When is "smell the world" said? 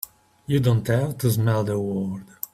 1.29-2.23